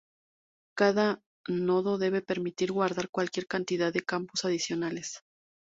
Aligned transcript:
Cada 0.75 1.21
nodo 1.47 1.99
debe 1.99 2.23
permitir 2.23 2.71
guardar 2.71 3.09
cualquier 3.11 3.45
cantidad 3.45 3.93
de 3.93 4.01
campos 4.03 4.45
adicionales. 4.45 5.19